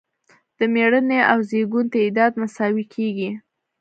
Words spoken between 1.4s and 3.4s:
زیږون تعداد مساوي کیږي.